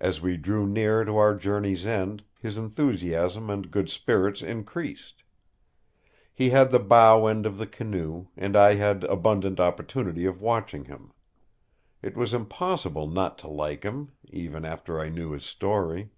[0.00, 5.22] As we drew near to our journey's end, his enthusiasm and good spirits increased.
[6.34, 10.86] He had the bow end of the canoe, and I had abundant opportunity of watching
[10.86, 11.12] him.
[12.02, 16.10] It was impossible not to like him, even after I knew his story.